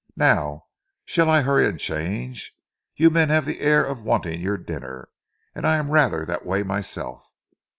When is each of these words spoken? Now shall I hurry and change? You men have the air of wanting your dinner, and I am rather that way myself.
Now 0.17 0.65
shall 1.05 1.29
I 1.29 1.43
hurry 1.43 1.67
and 1.67 1.79
change? 1.79 2.55
You 2.95 3.11
men 3.11 3.29
have 3.29 3.45
the 3.45 3.59
air 3.59 3.85
of 3.85 4.01
wanting 4.01 4.41
your 4.41 4.57
dinner, 4.57 5.09
and 5.53 5.63
I 5.63 5.77
am 5.77 5.91
rather 5.91 6.25
that 6.25 6.43
way 6.43 6.63
myself. 6.63 7.31